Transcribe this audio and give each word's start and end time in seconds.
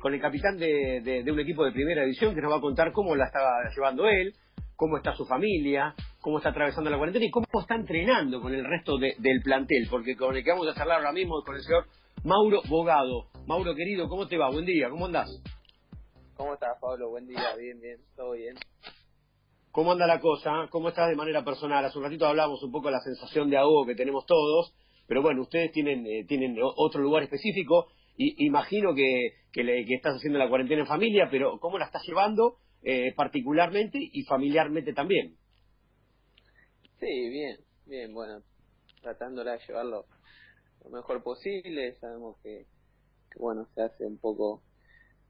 con 0.00 0.14
el 0.14 0.20
capitán 0.20 0.56
de, 0.56 1.22
de, 1.24 1.30
un 1.30 1.38
equipo 1.38 1.64
de 1.64 1.72
primera 1.72 2.02
división 2.02 2.34
que 2.34 2.40
nos 2.40 2.52
va 2.52 2.56
a 2.56 2.60
contar 2.60 2.92
cómo 2.92 3.14
la 3.14 3.26
está 3.26 3.40
llevando 3.74 4.08
él, 4.08 4.34
cómo 4.74 4.96
está 4.96 5.14
su 5.14 5.26
familia, 5.26 5.94
cómo 6.20 6.38
está 6.38 6.48
atravesando 6.48 6.90
la 6.90 6.96
cuarentena 6.96 7.26
y 7.26 7.30
cómo 7.30 7.46
está 7.60 7.74
entrenando 7.74 8.40
con 8.40 8.54
el 8.54 8.64
resto 8.64 8.98
del 8.98 9.42
plantel, 9.42 9.86
porque 9.90 10.16
con 10.16 10.34
el 10.34 10.42
que 10.42 10.50
vamos 10.50 10.68
a 10.68 10.74
charlar 10.74 10.98
ahora 10.98 11.12
mismo 11.12 11.38
es 11.38 11.44
con 11.44 11.54
el 11.54 11.62
señor 11.62 11.86
Mauro 12.24 12.62
Bogado. 12.68 13.26
Mauro 13.46 13.74
querido, 13.74 14.08
¿cómo 14.08 14.26
te 14.26 14.38
va? 14.38 14.50
Buen 14.50 14.64
día, 14.64 14.88
¿cómo 14.90 15.06
andás? 15.06 15.28
¿Cómo 16.34 16.54
estás, 16.54 16.78
Pablo? 16.80 17.10
Buen 17.10 17.26
día, 17.26 17.54
bien, 17.58 17.80
bien, 17.80 17.98
todo 18.16 18.32
bien. 18.32 18.56
¿Cómo 19.70 19.92
anda 19.92 20.06
la 20.06 20.18
cosa? 20.18 20.66
¿Cómo 20.70 20.88
estás 20.88 21.08
de 21.10 21.14
manera 21.14 21.44
personal? 21.44 21.84
Hace 21.84 21.98
un 21.98 22.04
ratito 22.04 22.26
hablamos 22.26 22.62
un 22.62 22.72
poco 22.72 22.88
de 22.88 22.92
la 22.92 23.00
sensación 23.00 23.50
de 23.50 23.58
ahogo 23.58 23.86
que 23.86 23.94
tenemos 23.94 24.24
todos, 24.26 24.74
pero 25.06 25.22
bueno, 25.22 25.42
ustedes 25.42 25.70
tienen, 25.72 26.06
eh, 26.06 26.24
tienen 26.26 26.56
otro 26.60 27.02
lugar 27.02 27.22
específico 27.22 27.88
y 28.16 28.46
imagino 28.46 28.94
que, 28.94 29.34
que, 29.52 29.64
le, 29.64 29.84
que 29.84 29.94
estás 29.94 30.16
haciendo 30.16 30.38
la 30.38 30.48
cuarentena 30.48 30.82
en 30.82 30.86
familia, 30.86 31.28
pero 31.30 31.58
¿cómo 31.58 31.78
la 31.78 31.86
estás 31.86 32.02
llevando? 32.06 32.58
Eh, 32.82 33.12
particularmente 33.14 33.98
y 34.00 34.22
familiarmente 34.22 34.92
también. 34.92 35.36
Sí, 36.98 37.28
bien, 37.28 37.58
bien, 37.86 38.12
bueno, 38.12 38.42
tratándola 39.02 39.52
de 39.52 39.60
llevarlo 39.66 40.06
lo 40.84 40.90
mejor 40.90 41.22
posible, 41.22 41.94
sabemos 42.00 42.38
que, 42.42 42.66
bueno, 43.36 43.66
se 43.74 43.82
hace 43.82 44.04
un 44.04 44.18
poco 44.18 44.62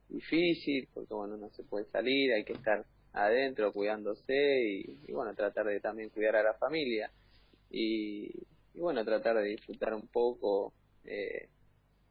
difícil 0.09 0.88
porque 0.93 1.15
bueno, 1.15 1.37
no 1.37 1.51
se 1.51 1.62
puede 1.65 1.87
salir, 1.87 2.33
hay 2.33 2.45
que 2.45 2.52
estar 2.52 2.85
adentro 3.12 3.73
cuidándose 3.73 4.62
y, 4.62 5.12
bueno, 5.12 5.35
tratar 5.35 5.66
de 5.66 5.80
también 5.80 6.10
cuidar 6.10 6.37
a 6.37 6.43
la 6.43 6.55
familia 6.55 7.10
y, 7.71 8.27
y 8.74 8.80
bueno, 8.80 9.05
tratar 9.05 9.37
de 9.37 9.49
disfrutar 9.49 9.95
un 9.95 10.09
poco 10.09 10.73
eh, 11.05 11.49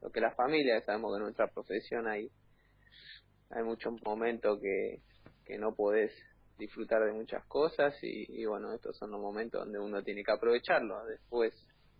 lo 0.01 0.11
que 0.11 0.21
la 0.21 0.31
familia, 0.31 0.81
sabemos 0.81 1.11
que 1.11 1.17
en 1.17 1.23
nuestra 1.23 1.47
profesión 1.47 2.07
hay, 2.07 2.29
hay 3.49 3.63
muchos 3.63 3.93
momentos 4.03 4.59
que, 4.61 5.01
que 5.45 5.57
no 5.57 5.75
podés 5.75 6.11
disfrutar 6.59 7.03
de 7.05 7.13
muchas 7.13 7.43
cosas 7.45 7.95
y, 8.01 8.45
bueno, 8.45 8.73
estos 8.73 8.97
son 8.97 9.11
los 9.11 9.21
momentos 9.21 9.63
donde 9.63 9.79
uno 9.79 10.03
tiene 10.03 10.23
que 10.23 10.31
aprovecharlo. 10.31 11.03
Después 11.05 11.53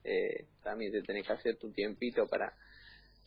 eh, 0.03 0.45
también 0.61 0.91
te 0.91 1.01
tenés 1.01 1.25
que 1.25 1.33
hacer 1.33 1.57
tu 1.57 1.71
tiempito 1.71 2.27
para, 2.27 2.53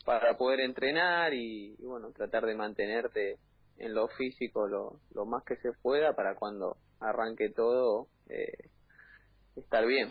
para 0.05 0.37
poder 0.37 0.61
entrenar 0.61 1.33
y, 1.33 1.75
bueno, 1.79 2.11
tratar 2.11 2.45
de 2.45 2.55
mantenerte 2.55 3.39
en 3.77 3.93
lo 3.93 4.07
físico 4.09 4.67
lo, 4.67 4.99
lo 5.13 5.25
más 5.25 5.43
que 5.43 5.55
se 5.57 5.73
pueda 5.73 6.15
para 6.15 6.35
cuando 6.35 6.77
arranque 6.99 7.49
todo 7.49 8.07
eh, 8.29 8.69
estar 9.55 9.85
bien. 9.85 10.09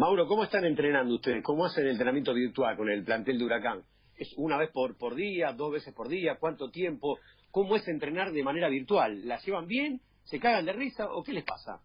Mauro, 0.00 0.26
¿cómo 0.26 0.44
están 0.44 0.64
entrenando 0.64 1.16
ustedes? 1.16 1.42
¿Cómo 1.44 1.66
hacen 1.66 1.84
el 1.84 1.90
entrenamiento 1.90 2.32
virtual 2.32 2.74
con 2.74 2.88
el 2.88 3.04
plantel 3.04 3.38
de 3.38 3.44
Huracán? 3.44 3.82
¿Es 4.16 4.32
una 4.38 4.56
vez 4.56 4.70
por, 4.70 5.14
día, 5.14 5.52
dos 5.52 5.74
veces 5.74 5.92
por 5.92 6.08
día? 6.08 6.38
¿Cuánto 6.40 6.70
tiempo? 6.70 7.18
cómo 7.50 7.76
es 7.76 7.86
entrenar 7.86 8.32
de 8.32 8.42
manera 8.42 8.70
virtual. 8.70 9.28
¿La 9.28 9.36
llevan 9.40 9.66
bien? 9.66 10.00
¿Se 10.24 10.40
cagan 10.40 10.64
de 10.64 10.72
risa 10.72 11.06
o 11.12 11.22
qué 11.22 11.34
les 11.34 11.44
pasa? 11.44 11.82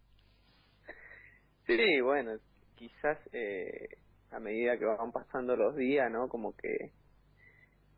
Sí, 1.66 2.00
bueno, 2.00 2.38
quizás 2.76 3.18
eh, 3.34 3.98
a 4.30 4.40
medida 4.40 4.78
que 4.78 4.86
van 4.86 5.12
pasando 5.12 5.54
los 5.54 5.76
días, 5.76 6.10
¿no? 6.10 6.26
Como 6.30 6.56
que, 6.56 6.92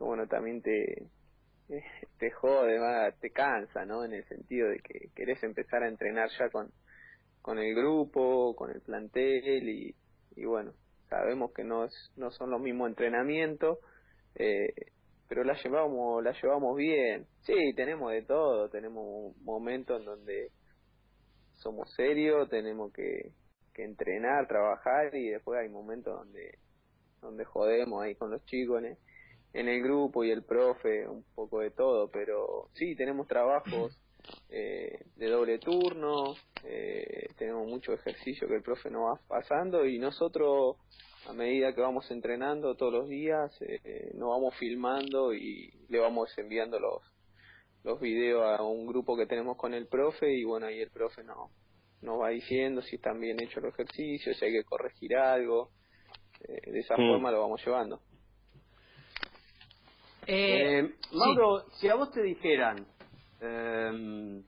bueno, 0.00 0.26
también 0.26 0.62
te, 0.62 1.06
te 2.18 2.30
jode, 2.32 3.12
te 3.20 3.30
cansa, 3.30 3.84
¿no? 3.84 4.04
En 4.04 4.14
el 4.14 4.24
sentido 4.24 4.68
de 4.68 4.80
que 4.80 5.10
querés 5.14 5.40
empezar 5.44 5.84
a 5.84 5.88
entrenar 5.88 6.28
ya 6.36 6.50
con, 6.50 6.72
con 7.40 7.60
el 7.60 7.72
grupo, 7.72 8.56
con 8.56 8.72
el 8.72 8.80
plantel 8.80 9.68
y, 9.68 9.94
y 10.38 10.44
bueno, 10.44 10.72
sabemos 11.08 11.52
que 11.52 11.64
no, 11.64 11.84
es, 11.84 12.12
no 12.16 12.30
son 12.30 12.50
los 12.50 12.60
mismos 12.60 12.88
entrenamientos, 12.88 13.78
eh, 14.36 14.72
pero 15.28 15.44
la 15.44 15.54
llevamos 15.62 16.22
la 16.22 16.32
llevamos 16.40 16.76
bien. 16.76 17.26
Sí 17.42 17.74
tenemos 17.74 18.12
de 18.12 18.22
todo 18.22 18.68
tenemos 18.70 19.36
momentos 19.42 20.00
en 20.00 20.06
donde 20.06 20.50
somos 21.54 21.92
serios 21.94 22.48
tenemos 22.48 22.92
que, 22.92 23.32
que 23.74 23.84
entrenar 23.84 24.46
trabajar 24.46 25.14
y 25.14 25.30
después 25.30 25.60
hay 25.60 25.68
momentos 25.68 26.16
donde 26.16 26.58
donde 27.20 27.44
jodemos 27.44 28.02
ahí 28.02 28.14
con 28.14 28.30
los 28.30 28.44
chicos 28.44 28.82
en 29.52 29.68
el, 29.68 29.82
grupo 29.82 30.22
y 30.22 30.30
el 30.30 30.44
profe 30.44 31.08
un 31.08 31.24
poco 31.34 31.60
de 31.60 31.70
todo 31.72 32.08
pero 32.10 32.68
sí 32.74 32.94
tenemos 32.94 33.26
trabajos 33.26 33.98
eh, 34.50 34.98
de 35.16 35.28
doble 35.28 35.58
turno 35.58 36.34
eh, 36.64 37.28
tenemos 37.36 37.66
mucho 37.66 37.92
ejercicio 37.92 38.48
que 38.48 38.56
el 38.56 38.62
profe 38.62 38.90
nos 38.90 39.02
va 39.02 39.20
pasando 39.28 39.86
y 39.86 39.98
nosotros 39.98 40.76
a 41.28 41.32
medida 41.32 41.74
que 41.74 41.80
vamos 41.80 42.10
entrenando 42.10 42.74
todos 42.74 42.92
los 42.92 43.08
días, 43.08 43.54
eh, 43.60 44.12
nos 44.14 44.30
vamos 44.30 44.54
filmando 44.56 45.34
y 45.34 45.70
le 45.88 45.98
vamos 45.98 46.30
enviando 46.38 46.78
los, 46.78 47.02
los 47.84 48.00
videos 48.00 48.58
a 48.58 48.62
un 48.62 48.86
grupo 48.86 49.16
que 49.16 49.26
tenemos 49.26 49.56
con 49.56 49.74
el 49.74 49.86
profe 49.88 50.32
y 50.32 50.44
bueno, 50.44 50.66
ahí 50.66 50.80
el 50.80 50.90
profe 50.90 51.22
no, 51.24 51.50
nos 52.02 52.20
va 52.20 52.30
diciendo 52.30 52.80
si 52.82 52.96
están 52.96 53.20
bien 53.20 53.40
hechos 53.42 53.62
los 53.62 53.74
ejercicios, 53.74 54.36
si 54.38 54.44
hay 54.44 54.52
que 54.52 54.64
corregir 54.64 55.16
algo. 55.16 55.70
Eh, 56.40 56.70
de 56.70 56.78
esa 56.80 56.94
mm. 56.94 57.10
forma 57.10 57.30
lo 57.30 57.40
vamos 57.40 57.64
llevando. 57.64 58.00
Eh, 60.26 60.80
eh 60.80 60.94
Mauro, 61.12 61.68
si 61.72 61.88
a 61.88 61.94
vos 61.94 62.10
te 62.12 62.22
dijeran, 62.22 62.86
eh, 63.40 64.42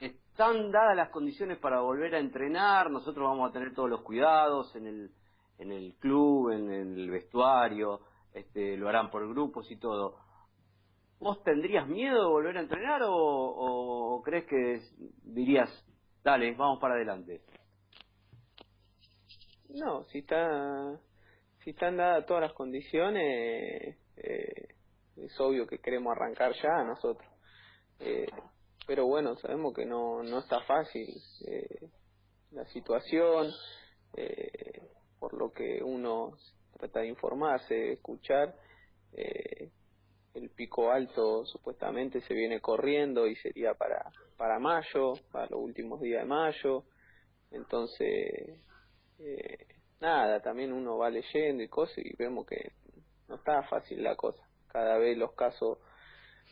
están 0.00 0.70
dadas 0.70 0.96
las 0.96 1.10
condiciones 1.10 1.58
para 1.58 1.80
volver 1.80 2.14
a 2.14 2.18
entrenar, 2.18 2.90
nosotros 2.90 3.28
vamos 3.28 3.50
a 3.50 3.52
tener 3.52 3.74
todos 3.74 3.90
los 3.90 4.02
cuidados 4.02 4.74
en 4.76 4.86
el 4.86 5.10
en 5.60 5.72
el 5.72 5.94
club, 5.98 6.50
en 6.52 6.70
el 6.70 7.10
vestuario, 7.10 8.00
este, 8.32 8.76
lo 8.76 8.88
harán 8.88 9.10
por 9.10 9.28
grupos 9.28 9.70
y 9.70 9.76
todo. 9.76 10.16
¿Vos 11.18 11.42
tendrías 11.44 11.86
miedo 11.86 12.18
de 12.18 12.28
volver 12.28 12.56
a 12.56 12.60
entrenar 12.62 13.02
o, 13.04 14.22
crees 14.24 14.46
que 14.46 14.80
dirías, 15.22 15.68
dale, 16.24 16.54
vamos 16.54 16.80
para 16.80 16.94
adelante? 16.94 17.42
No, 19.68 20.04
si 20.04 20.18
está 20.18 20.98
si 21.62 21.70
están 21.70 21.98
dadas 21.98 22.24
todas 22.24 22.42
las 22.42 22.54
condiciones, 22.54 23.98
eh, 24.16 24.68
es 25.16 25.40
obvio 25.40 25.66
que 25.66 25.78
queremos 25.78 26.16
arrancar 26.16 26.52
ya 26.54 26.82
nosotros. 26.84 27.29
Eh, 28.00 28.26
pero 28.86 29.06
bueno, 29.06 29.36
sabemos 29.36 29.74
que 29.74 29.84
no, 29.84 30.22
no 30.22 30.40
está 30.40 30.60
fácil 30.62 31.08
eh, 31.46 31.88
la 32.50 32.64
situación. 32.66 33.50
Eh, 34.16 34.90
por 35.20 35.34
lo 35.34 35.52
que 35.52 35.82
uno 35.84 36.32
trata 36.76 37.00
de 37.00 37.08
informarse, 37.08 37.92
escuchar, 37.92 38.54
eh, 39.12 39.70
el 40.34 40.48
pico 40.50 40.90
alto 40.90 41.44
supuestamente 41.44 42.22
se 42.22 42.34
viene 42.34 42.60
corriendo 42.60 43.26
y 43.26 43.36
sería 43.36 43.74
para, 43.74 44.10
para 44.36 44.58
mayo, 44.58 45.14
para 45.30 45.46
los 45.46 45.60
últimos 45.60 46.00
días 46.00 46.22
de 46.22 46.28
mayo, 46.28 46.84
entonces, 47.50 48.60
eh, 49.18 49.66
nada, 50.00 50.40
también 50.40 50.72
uno 50.72 50.96
va 50.96 51.10
leyendo 51.10 51.62
y 51.62 51.68
cosas 51.68 51.98
y 51.98 52.16
vemos 52.16 52.46
que 52.46 52.72
no 53.28 53.34
está 53.36 53.62
fácil 53.64 54.02
la 54.02 54.16
cosa, 54.16 54.42
cada 54.68 54.96
vez 54.98 55.18
los 55.18 55.32
casos 55.32 55.78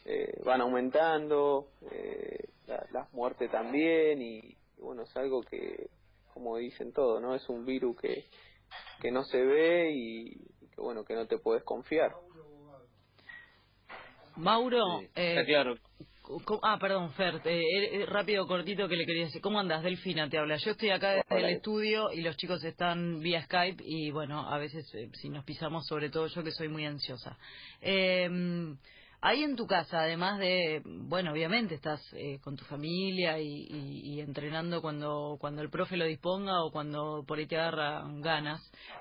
eh, 0.08 0.40
van 0.44 0.60
aumentando, 0.60 1.68
eh, 1.90 2.48
las 2.66 3.12
muertes 3.12 3.50
también 3.50 4.22
y, 4.22 4.38
y 4.38 4.80
bueno, 4.80 5.02
es 5.02 5.16
algo 5.16 5.42
que, 5.42 5.90
como 6.32 6.56
dicen 6.56 6.92
todos, 6.92 7.20
¿no? 7.20 7.34
Es 7.34 7.48
un 7.48 7.64
virus 7.64 7.96
que 8.00 8.24
que 9.00 9.10
no 9.10 9.24
se 9.24 9.42
ve 9.42 9.90
y 9.92 10.34
que 10.74 10.80
bueno 10.80 11.04
que 11.04 11.14
no 11.14 11.26
te 11.26 11.38
puedes 11.38 11.62
confiar 11.62 12.12
Mauro 14.36 15.00
eh, 15.14 15.42
claro 15.46 15.74
Ah, 16.62 16.76
perdón, 16.78 17.10
Fer, 17.12 17.40
eh, 17.46 18.02
eh, 18.02 18.06
rápido, 18.06 18.46
cortito 18.46 18.86
que 18.86 18.96
le 18.96 19.06
quería 19.06 19.24
decir. 19.24 19.40
¿Cómo 19.40 19.58
andas? 19.58 19.82
Delfina 19.82 20.28
te 20.28 20.36
habla. 20.36 20.56
Yo 20.58 20.72
estoy 20.72 20.90
acá 20.90 21.12
desde 21.12 21.38
el 21.38 21.56
estudio 21.56 22.12
y 22.12 22.20
los 22.20 22.36
chicos 22.36 22.62
están 22.64 23.20
vía 23.20 23.40
Skype 23.44 23.82
y 23.82 24.10
bueno, 24.10 24.46
a 24.46 24.58
veces 24.58 24.94
eh, 24.94 25.08
si 25.14 25.30
nos 25.30 25.42
pisamos, 25.46 25.86
sobre 25.86 26.10
todo 26.10 26.26
yo 26.26 26.44
que 26.44 26.50
soy 26.50 26.68
muy 26.68 26.84
ansiosa. 26.84 27.38
Eh, 27.80 28.28
Ahí 29.20 29.42
en 29.42 29.56
tu 29.56 29.66
casa, 29.66 30.02
además 30.02 30.38
de, 30.38 30.80
bueno, 30.84 31.32
obviamente 31.32 31.74
estás 31.74 32.00
eh, 32.12 32.38
con 32.40 32.56
tu 32.56 32.64
familia 32.66 33.40
y, 33.40 34.20
entrenando 34.20 34.80
cuando, 34.80 35.36
cuando 35.40 35.60
el 35.60 35.70
profe 35.70 35.96
lo 35.96 36.04
disponga 36.04 36.62
o 36.62 36.70
cuando 36.70 37.24
por 37.26 37.38
ahí 37.38 37.46
te 37.46 37.56
agarran 37.56 38.20
ganas, 38.20 38.60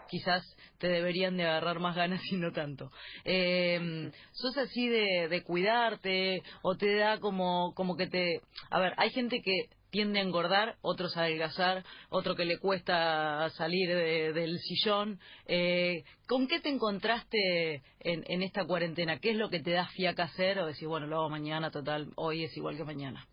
quizás 0.09 0.43
te 0.79 0.87
deberían 0.87 1.37
de 1.37 1.43
agarrar 1.43 1.79
más 1.79 1.95
ganas 1.95 2.21
y 2.31 2.37
no 2.37 2.51
tanto. 2.51 2.89
Eh, 3.25 4.11
¿Sos 4.31 4.57
así 4.57 4.87
de, 4.89 5.27
de 5.29 5.43
cuidarte 5.43 6.41
o 6.63 6.75
te 6.75 6.95
da 6.95 7.19
como, 7.19 7.73
como 7.75 7.95
que 7.95 8.07
te... 8.07 8.41
A 8.71 8.79
ver, 8.79 8.93
hay 8.97 9.11
gente 9.11 9.41
que 9.43 9.69
tiende 9.89 10.19
a 10.19 10.23
engordar, 10.23 10.77
otros 10.81 11.15
a 11.17 11.21
adelgazar, 11.21 11.83
otro 12.09 12.35
que 12.35 12.45
le 12.45 12.59
cuesta 12.59 13.49
salir 13.51 13.89
del 14.33 14.59
sillón. 14.59 15.19
Eh, 15.45 16.03
¿Con 16.27 16.47
qué 16.47 16.59
te 16.59 16.69
encontraste 16.69 17.83
en, 17.99 18.23
en, 18.27 18.43
esta 18.43 18.65
cuarentena? 18.65 19.19
¿Qué 19.19 19.31
es 19.31 19.37
lo 19.37 19.49
que 19.49 19.59
te 19.59 19.71
da 19.71 19.87
fiaca 19.87 20.23
hacer 20.23 20.59
o 20.59 20.65
decir, 20.65 20.87
bueno, 20.87 21.07
lo 21.07 21.17
hago 21.17 21.29
mañana, 21.29 21.71
total, 21.71 22.11
hoy 22.15 22.43
es 22.43 22.55
igual 22.57 22.77
que 22.77 22.83
mañana? 22.83 23.27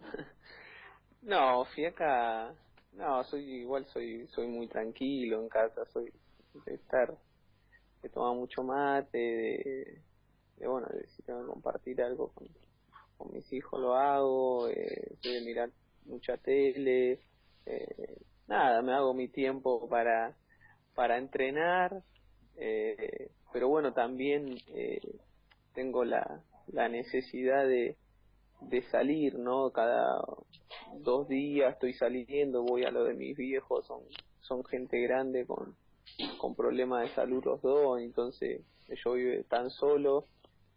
No, 1.22 1.64
fiaca, 1.64 2.54
no, 2.92 3.24
soy 3.24 3.42
igual, 3.42 3.84
soy 3.86 4.28
soy 4.28 4.46
muy 4.46 4.68
tranquilo 4.68 5.42
en 5.42 5.48
casa, 5.48 5.84
soy 5.86 6.12
de 6.64 6.74
estar 6.74 7.12
toma 8.08 8.32
mucho 8.34 8.62
mate, 8.62 9.18
de, 9.18 10.02
de, 10.58 10.68
bueno, 10.68 10.86
de 10.88 11.04
que 11.04 11.32
compartir 11.46 12.02
algo 12.02 12.28
con, 12.32 12.48
con 13.16 13.32
mis 13.32 13.52
hijos 13.52 13.80
lo 13.80 13.94
hago, 13.94 14.68
eh, 14.68 15.16
mirar 15.44 15.70
mucha 16.06 16.36
tele, 16.36 17.20
eh, 17.66 18.18
nada, 18.46 18.82
me 18.82 18.92
hago 18.92 19.12
mi 19.14 19.28
tiempo 19.28 19.88
para, 19.88 20.36
para 20.94 21.18
entrenar, 21.18 22.02
eh, 22.56 23.30
pero 23.52 23.68
bueno, 23.68 23.92
también 23.92 24.58
eh, 24.68 25.00
tengo 25.74 26.04
la, 26.04 26.42
la 26.68 26.88
necesidad 26.88 27.66
de, 27.66 27.96
de 28.60 28.82
salir, 28.90 29.38
¿no? 29.38 29.70
Cada 29.70 30.20
dos 30.98 31.28
días 31.28 31.74
estoy 31.74 31.92
saliendo, 31.94 32.62
voy 32.62 32.84
a 32.84 32.90
lo 32.90 33.04
de 33.04 33.14
mis 33.14 33.36
viejos, 33.36 33.86
son, 33.86 34.02
son 34.40 34.64
gente 34.64 35.00
grande 35.00 35.46
con, 35.46 35.76
con 36.38 36.54
problemas 36.54 37.02
de 37.02 37.14
salud 37.14 37.44
los 37.44 37.60
dos, 37.62 38.00
entonces 38.00 38.62
yo 39.04 39.12
vivo 39.14 39.42
tan 39.48 39.70
solo 39.70 40.26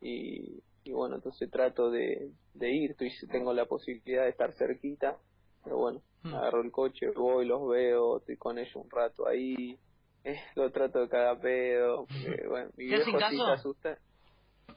y, 0.01 0.62
y 0.89 0.91
bueno, 0.91 1.18
entonces 1.18 1.51
trato 1.51 1.91
de, 1.91 2.31
de 2.56 2.71
ir, 2.71 2.91
estoy, 2.91 3.12
tengo 3.31 3.53
la 3.53 3.65
posibilidad 3.65 4.24
de 4.24 4.30
estar 4.30 4.53
cerquita, 4.53 5.19
pero 5.63 5.77
bueno, 5.77 6.01
mm. 6.24 6.33
agarro 6.33 6.63
el 6.63 6.71
coche, 6.71 7.12
voy, 7.12 7.45
los 7.45 7.68
veo, 7.69 8.18
estoy 8.18 8.38
con 8.38 8.57
ellos 8.57 8.75
un 8.75 8.89
rato 8.89 9.27
ahí, 9.27 9.77
eh, 10.24 10.39
lo 10.56 10.71
trato 10.71 11.01
de 11.01 11.09
cada 11.09 11.39
pedo, 11.39 12.07
bueno, 12.50 12.71
mi 12.75 12.86
viejo 12.86 13.06
sí 13.06 13.38
se 13.38 13.51
asusta. 13.51 14.00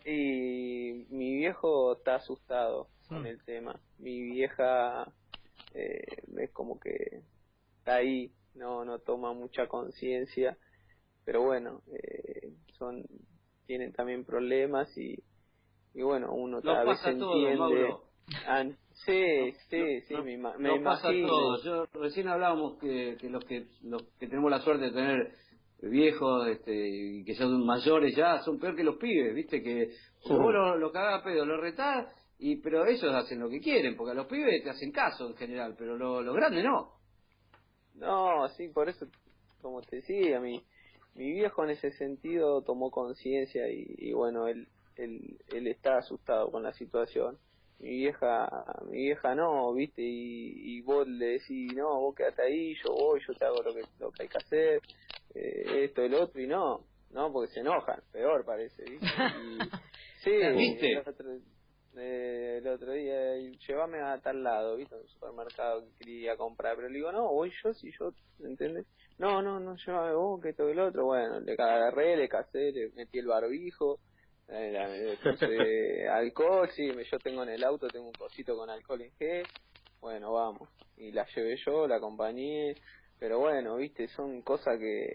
Y 0.05 1.07
mi 1.09 1.35
viejo 1.37 1.95
está 1.95 2.17
asustado 2.17 2.89
con 3.09 3.23
mm. 3.23 3.27
el 3.27 3.43
tema. 3.45 3.81
Mi 3.99 4.21
vieja 4.21 5.11
eh, 5.73 6.05
es 6.37 6.51
como 6.51 6.79
que 6.79 7.23
está 7.79 7.97
ahí, 7.97 8.31
no 8.55 8.85
no 8.85 8.99
toma 8.99 9.33
mucha 9.33 9.67
conciencia, 9.67 10.59
pero 11.25 11.43
bueno, 11.43 11.81
eh, 11.91 12.53
son 12.79 13.03
tienen 13.67 13.93
también 13.93 14.25
problemas 14.25 14.95
y 14.99 15.23
y 15.95 16.03
bueno, 16.03 16.33
uno 16.33 16.61
tal 16.63 16.87
vez 16.87 17.05
entiende. 17.07 17.95
Ah, 18.47 18.65
sí, 19.05 19.53
sí, 19.69 20.01
sí, 20.03 20.15
me, 20.15 20.37
me 20.59 20.77
imagino. 20.77 21.63
Yo 21.63 21.85
recién 21.95 22.29
hablábamos 22.29 22.79
que, 22.79 23.17
que 23.21 23.29
los 23.29 23.45
que 23.45 23.67
los 23.83 24.03
que 24.19 24.27
tenemos 24.29 24.51
la 24.51 24.61
suerte 24.61 24.87
de 24.87 24.93
tener 24.93 25.33
viejos 25.83 26.47
este, 26.49 26.73
y 26.73 27.25
que 27.25 27.35
son 27.35 27.67
mayores 27.67 28.15
ya 28.17 28.41
son 28.43 28.59
peor 28.59 28.77
que 28.77 28.85
los 28.85 28.97
pibes, 28.97 29.35
viste 29.35 29.63
que 29.63 29.91
vos 30.29 30.53
lo, 30.53 30.77
lo 30.79 30.93
cagás 30.93 31.23
pedo, 31.23 31.45
lo 31.45 31.61
retás 31.61 32.07
y 32.39 32.57
pero 32.57 32.87
ellos 32.87 33.13
hacen 33.15 33.41
lo 33.41 33.51
que 33.51 33.61
quieren, 33.61 33.97
porque 33.97 34.13
a 34.13 34.15
los 34.15 34.27
pibes 34.27 34.63
te 34.63 34.71
hacen 34.71 34.93
caso 34.93 35.29
en 35.29 35.37
general, 35.37 35.75
pero 35.77 35.97
los 35.97 36.25
lo 36.25 36.33
grandes 36.33 36.65
no. 36.65 36.93
No, 37.95 38.49
sí, 38.51 38.69
por 38.69 38.89
eso, 38.89 39.07
como 39.61 39.83
te 39.83 39.97
decía, 39.97 40.41
mi, 40.41 40.63
mi 41.15 41.33
viejo 41.33 41.65
en 41.65 41.71
ese 41.71 41.91
sentido 41.93 42.63
tomó 42.63 42.91
conciencia 42.91 43.69
y, 43.69 43.85
y 43.99 44.13
bueno, 44.13 44.49
él 44.49 44.69
él, 44.97 45.39
él 45.53 45.67
está 45.67 45.99
asustado 45.99 46.51
con 46.51 46.63
la 46.63 46.73
situación. 46.73 47.39
Mi 47.79 47.91
vieja, 47.91 48.49
mi 48.87 48.99
vieja 48.99 49.35
no, 49.35 49.73
viste, 49.75 50.03
y, 50.03 50.77
y 50.77 50.81
vos 50.83 51.07
le 51.09 51.39
decís, 51.39 51.75
no, 51.75 52.01
vos 52.01 52.15
quedate 52.15 52.43
ahí, 52.43 52.75
yo 52.77 52.95
voy, 52.95 53.21
yo 53.27 53.35
te 53.35 53.45
hago 53.45 53.61
lo 53.63 53.75
que, 53.75 53.83
lo 53.99 54.13
que 54.13 54.23
hay 54.23 54.29
que 54.29 54.39
hacer, 54.39 54.81
eh, 55.35 55.85
esto, 55.85 56.03
el 56.03 56.15
otro, 56.15 56.41
y 56.41 56.47
no, 56.47 56.85
no, 57.11 57.33
porque 57.33 57.53
se 57.53 57.61
enojan, 57.61 58.01
peor 58.13 58.45
parece, 58.45 58.85
¿viste? 58.85 59.07
Y, 59.07 59.59
sí, 60.23 60.31
¿Viste? 60.57 60.93
El 60.93 60.99
otro, 61.09 61.33
eh, 61.97 62.59
el 62.59 62.69
otro 62.69 62.93
día, 62.93 63.35
llévame 63.67 64.01
a 64.01 64.19
tal 64.21 64.43
lado, 64.43 64.77
¿viste? 64.77 64.95
Un 64.95 65.09
supermercado 65.09 65.85
que 65.85 66.05
quería 66.05 66.37
comprar, 66.37 66.77
pero 66.77 66.89
le 66.89 66.95
digo, 66.95 67.13
no, 67.13 67.33
voy 67.33 67.53
yo, 67.63 67.75
si 67.75 67.91
yo, 67.99 68.13
¿entendés? 68.41 68.87
No, 69.19 69.43
no, 69.43 69.61
no, 69.61 69.77
llévame 69.77 70.15
vos, 70.15 70.41
que 70.41 70.51
esto, 70.51 70.69
el 70.69 70.79
otro, 70.79 71.07
bueno, 71.07 71.41
le 71.41 71.53
agarré, 71.53 72.17
le 72.17 72.29
casé, 72.29 72.73
le 72.73 72.91
metí 72.91 73.19
el 73.19 73.27
barbijo, 73.27 73.99
eh, 74.49 76.07
alcohol, 76.11 76.69
sí, 76.75 76.93
yo 77.11 77.21
tengo 77.21 77.43
en 77.43 77.51
el 77.51 77.65
auto, 77.65 77.91
tengo 77.91 78.07
un 78.09 78.13
cosito 78.17 78.57
con 78.57 78.71
alcohol 78.71 79.03
en 79.03 79.13
gel, 79.13 79.47
bueno, 80.01 80.33
vamos. 80.33 80.69
Y 80.97 81.13
la 81.13 81.27
llevé 81.35 81.57
yo, 81.65 81.87
la 81.87 81.97
acompañé, 81.97 82.77
pero 83.19 83.39
bueno, 83.39 83.77
viste, 83.77 84.09
son 84.09 84.43
cosas 84.43 84.79
que, 84.79 85.07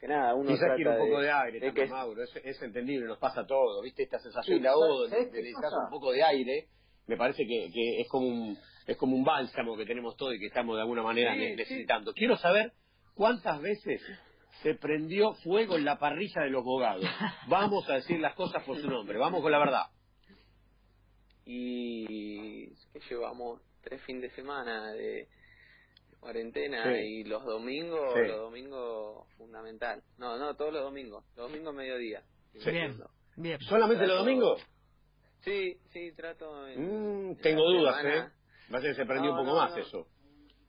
que 0.00 0.08
nada, 0.08 0.34
uno 0.34 0.52
Quizás 0.52 0.76
quiere 0.76 0.90
un 0.90 0.98
poco 0.98 1.18
de, 1.20 1.26
de 1.26 1.32
aire, 1.32 1.60
de 1.60 1.66
también, 1.66 1.86
que- 1.86 1.92
Mauro, 1.92 2.22
es, 2.22 2.36
es 2.44 2.62
entendible, 2.62 3.06
nos 3.06 3.18
pasa 3.18 3.46
todo, 3.46 3.82
¿viste? 3.82 4.04
Esta 4.04 4.18
sensación 4.18 4.56
Sí, 4.58 4.62
de 4.62 4.68
ahogo, 4.68 5.08
¿sabes 5.08 5.32
de 5.32 5.40
un 5.84 5.90
poco 5.90 6.12
de 6.12 6.22
aire, 6.22 6.68
me 7.06 7.16
parece 7.16 7.44
que, 7.46 7.70
que 7.72 8.00
es 8.00 8.08
como 8.08 8.26
un 8.26 8.58
es 8.86 8.96
como 8.96 9.14
un 9.16 9.22
bálsamo 9.24 9.76
que 9.76 9.86
tenemos 9.86 10.16
todos 10.16 10.34
y 10.34 10.40
que 10.40 10.46
estamos 10.46 10.74
de 10.76 10.82
alguna 10.82 11.02
manera 11.02 11.32
Sí, 11.34 11.38
ne- 11.38 11.48
sí. 11.50 11.56
necesitando. 11.56 12.12
Quiero 12.14 12.36
saber 12.36 12.72
cuántas 13.14 13.60
veces 13.60 14.02
se 14.62 14.74
prendió 14.74 15.32
fuego 15.42 15.76
en 15.76 15.84
la 15.84 15.98
parrilla 15.98 16.42
de 16.42 16.50
los 16.50 16.62
bogados. 16.64 17.04
Vamos 17.48 17.88
a 17.88 17.94
decir 17.94 18.20
las 18.20 18.34
cosas 18.34 18.62
por 18.64 18.78
su 18.80 18.88
nombre, 18.88 19.18
vamos 19.18 19.40
con 19.42 19.50
la 19.50 19.58
verdad. 19.58 19.86
y 21.44 22.68
que 22.92 23.00
llevamos 23.10 23.60
tres 23.82 24.00
fines 24.02 24.22
de 24.22 24.30
semana 24.30 24.92
de 24.92 25.28
cuarentena 26.20 26.84
Sí. 26.84 26.98
y 27.00 27.24
los 27.24 27.44
domingos, 27.44 28.12
Sí. 28.14 28.20
los 28.28 28.38
domingos 28.42 29.26
fundamental. 29.36 30.02
No, 30.18 30.38
no, 30.38 30.54
todos 30.54 30.72
los 30.72 30.82
domingos, 30.84 31.24
los 31.36 31.50
domingos 31.50 31.74
mediodía. 31.74 32.22
Sí. 32.54 32.70
Bien, 32.70 32.96
bien. 33.36 33.58
¿Solamente 33.62 34.06
los 34.06 34.18
domingos? 34.18 34.62
Sí, 35.40 35.76
sí, 35.92 36.12
trato 36.14 36.68
en, 36.68 36.80
Mm, 36.80 37.30
en 37.30 37.36
tengo 37.38 37.64
dudas, 37.64 37.96
semana. 37.96 38.26
¿eh? 38.26 38.72
Va 38.72 38.78
a 38.78 38.80
ser 38.80 38.90
que 38.92 38.96
se 38.96 39.06
prendió 39.06 39.32
No, 39.32 39.40
un 39.40 39.44
poco 39.46 39.56
no, 39.56 39.62
más 39.64 39.72
no. 39.72 39.78
eso. 39.82 40.06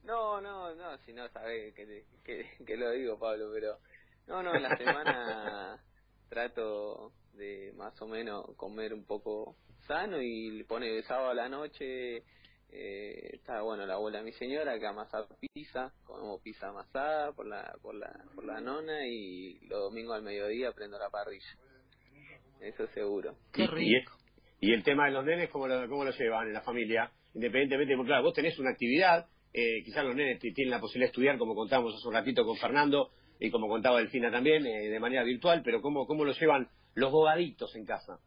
No, 0.04 0.40
no, 0.40 0.74
no, 0.74 0.98
si 0.98 1.12
no 1.12 1.28
sabes 1.30 1.74
que, 1.74 1.86
te- 1.86 2.04
que, 2.24 2.64
que 2.64 2.76
lo 2.76 2.90
digo, 2.90 3.18
Pablo, 3.18 3.50
pero 3.52 3.78
no, 4.26 4.42
no, 4.42 4.54
en 4.54 4.62
la 4.62 4.76
semana 4.76 5.82
trato 6.28 7.12
de 7.32 7.72
más 7.76 8.00
o 8.02 8.06
menos 8.06 8.44
comer 8.56 8.92
un 8.92 9.04
poco 9.06 9.56
sano 9.86 10.20
y 10.20 10.50
le 10.50 10.64
pone 10.64 10.94
el 10.96 11.04
sábado 11.04 11.30
a 11.30 11.34
la 11.34 11.48
noche, 11.48 12.18
eh, 12.70 13.30
está 13.32 13.62
bueno 13.62 13.86
la 13.86 13.94
abuela 13.94 14.18
de 14.18 14.24
mi 14.24 14.32
señora 14.32 14.78
que 14.78 14.86
amasa 14.86 15.26
pizza, 15.52 15.92
comemos 16.04 16.40
pizza 16.42 16.68
amasada 16.68 17.32
por 17.32 17.46
la, 17.46 17.74
por 17.82 17.94
la, 17.94 18.12
por 18.34 18.44
la 18.44 18.60
nona 18.60 19.06
y 19.06 19.58
los 19.68 19.80
domingos 19.80 20.16
al 20.16 20.22
mediodía 20.22 20.72
prendo 20.72 20.98
la 20.98 21.08
parrilla. 21.10 21.46
Eso 22.60 22.86
seguro. 22.88 23.36
Qué 23.52 23.62
Y- 23.62 23.64
y, 23.64 23.98
rico. 23.98 24.12
y 24.60 24.72
el 24.72 24.82
tema 24.82 25.06
de 25.06 25.12
los 25.12 25.24
nenes, 25.24 25.50
¿cómo 25.50 25.66
lo, 25.66 25.88
cómo 25.88 26.04
lo 26.04 26.10
llevan 26.12 26.48
en 26.48 26.54
la 26.54 26.62
familia? 26.62 27.10
Independientemente, 27.34 27.96
porque 27.96 28.08
claro, 28.08 28.22
vos 28.24 28.34
tenés 28.34 28.58
una 28.58 28.70
actividad, 28.70 29.26
eh, 29.54 29.82
quizás 29.84 30.04
los 30.04 30.16
nenes 30.16 30.40
tienen 30.40 30.70
la 30.70 30.80
posibilidad 30.80 31.06
de 31.06 31.12
estudiar, 31.12 31.38
como 31.38 31.54
contábamos 31.54 31.94
hace 31.94 32.08
un 32.08 32.14
ratito 32.14 32.44
con 32.44 32.56
Fernando, 32.56 33.10
y 33.38 33.50
como 33.50 33.68
contaba 33.68 33.98
Delfina 33.98 34.30
también, 34.30 34.66
eh, 34.66 34.88
de 34.88 35.00
manera 35.00 35.22
virtual, 35.22 35.62
pero 35.64 35.80
¿cómo, 35.80 36.06
¿cómo 36.06 36.24
lo 36.24 36.32
llevan 36.32 36.68
los 36.94 37.10
bobaditos 37.12 37.74
en 37.76 37.86
casa? 37.86 38.18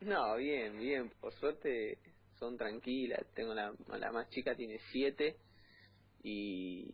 No, 0.00 0.36
bien, 0.36 0.78
bien. 0.78 1.10
Por 1.20 1.34
suerte 1.34 1.98
son 2.38 2.56
tranquilas. 2.56 3.26
Tengo 3.34 3.52
la, 3.52 3.72
la 3.98 4.12
más 4.12 4.30
chica 4.30 4.54
tiene 4.54 4.78
siete 4.92 5.36
y, 6.22 6.88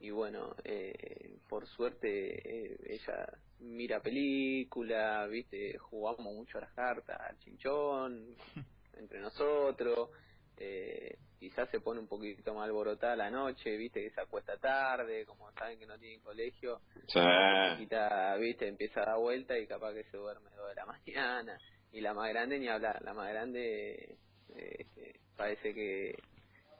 y 0.00 0.10
bueno, 0.10 0.54
eh, 0.64 1.38
por 1.48 1.66
suerte 1.66 2.72
eh, 2.72 2.76
ella 2.86 3.26
mira 3.60 4.00
película, 4.00 5.26
viste, 5.28 5.78
jugamos 5.78 6.34
mucho 6.34 6.58
a 6.58 6.62
las 6.62 6.72
cartas, 6.72 7.18
al 7.20 7.38
chinchón, 7.38 8.36
entre 8.98 9.20
nosotros. 9.20 10.10
Eh, 10.58 11.16
quizás 11.42 11.68
se 11.70 11.80
pone 11.80 11.98
un 11.98 12.06
poquito 12.06 12.54
más 12.54 12.66
alborotada 12.66 13.16
la 13.16 13.28
noche, 13.30 13.76
viste, 13.76 14.00
que 14.00 14.10
se 14.10 14.20
acuesta 14.20 14.56
tarde, 14.58 15.26
como 15.26 15.50
saben 15.52 15.76
que 15.78 15.86
no 15.86 15.98
tienen 15.98 16.20
colegio, 16.20 16.80
la 17.14 17.72
chiquita, 17.74 18.36
viste, 18.36 18.68
empieza 18.68 19.02
a 19.02 19.06
dar 19.06 19.18
vuelta 19.18 19.58
y 19.58 19.66
capaz 19.66 19.92
que 19.92 20.04
se 20.04 20.16
duerme 20.16 20.50
dos 20.56 20.68
de 20.68 20.74
la 20.76 20.86
mañana. 20.86 21.58
Y 21.90 22.00
la 22.00 22.14
más 22.14 22.28
grande 22.28 22.58
ni 22.60 22.68
hablar, 22.68 23.02
la 23.02 23.12
más 23.12 23.28
grande 23.28 24.16
eh, 24.56 24.86
eh, 24.96 25.20
parece 25.36 25.74
que, 25.74 26.14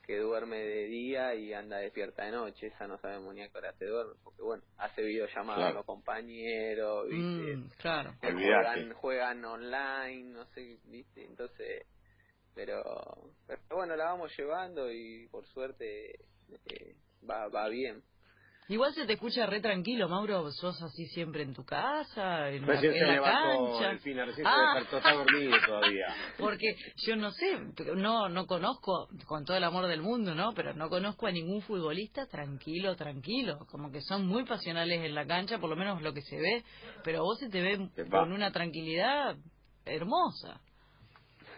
que 0.06 0.18
duerme 0.18 0.58
de 0.58 0.84
día 0.86 1.34
y 1.34 1.52
anda 1.52 1.78
despierta 1.78 2.24
de 2.24 2.30
noche, 2.30 2.68
esa 2.68 2.86
no 2.86 2.98
sabemos 2.98 3.34
ni 3.34 3.42
a 3.42 3.48
qué 3.48 3.58
hora 3.58 3.72
se 3.74 3.86
duerme, 3.86 4.14
porque 4.22 4.42
bueno, 4.42 4.62
hace 4.78 5.02
videollamadas 5.02 5.56
Claro. 5.58 5.70
con 5.72 5.76
los 5.76 5.86
compañeros, 5.86 7.08
viste, 7.08 7.56
Mm, 7.56 7.70
claro. 7.78 8.14
juegan, 8.20 8.92
juegan 8.94 9.44
online, 9.44 10.32
no 10.32 10.44
sé, 10.54 10.78
viste, 10.84 11.24
entonces, 11.24 11.84
pero, 12.54 12.82
pero 13.46 13.60
bueno, 13.72 13.96
la 13.96 14.04
vamos 14.06 14.30
llevando 14.36 14.90
y 14.92 15.28
por 15.28 15.46
suerte 15.46 16.12
eh, 16.66 16.96
va, 17.28 17.48
va 17.48 17.68
bien. 17.68 18.02
Igual 18.68 18.94
se 18.94 19.04
te 19.06 19.14
escucha 19.14 19.44
re 19.44 19.60
tranquilo, 19.60 20.08
Mauro. 20.08 20.50
¿Sos 20.52 20.80
así 20.82 21.06
siempre 21.08 21.42
en 21.42 21.52
tu 21.52 21.64
casa, 21.64 22.48
en 22.48 22.62
la, 22.62 22.68
Recién 22.68 22.92
en 22.94 22.98
se 23.00 23.06
la 23.06 23.22
cancha? 23.22 23.88
Delfina, 23.88 24.24
recién 24.24 24.46
Ah. 24.46 24.72
se 24.74 24.78
despertó, 24.80 24.96
está 24.98 25.12
dormido 25.14 25.56
todavía. 25.66 26.06
Porque 26.38 26.76
yo 27.04 27.16
no 27.16 27.32
sé, 27.32 27.58
no 27.96 28.28
no 28.28 28.46
conozco, 28.46 29.08
con 29.26 29.44
todo 29.44 29.56
el 29.56 29.64
amor 29.64 29.88
del 29.88 30.00
mundo, 30.00 30.34
¿no? 30.34 30.52
Pero 30.54 30.74
no 30.74 30.88
conozco 30.88 31.26
a 31.26 31.32
ningún 31.32 31.60
futbolista 31.62 32.26
tranquilo, 32.28 32.94
tranquilo. 32.94 33.66
Como 33.68 33.90
que 33.90 34.00
son 34.00 34.26
muy 34.26 34.44
pasionales 34.44 35.04
en 35.04 35.14
la 35.14 35.26
cancha, 35.26 35.58
por 35.58 35.68
lo 35.68 35.76
menos 35.76 36.00
lo 36.00 36.14
que 36.14 36.22
se 36.22 36.36
ve. 36.36 36.64
Pero 37.02 37.24
vos 37.24 37.40
se 37.40 37.50
te 37.50 37.60
ve 37.60 37.90
con 38.10 38.32
una 38.32 38.52
tranquilidad 38.52 39.36
hermosa. 39.84 40.60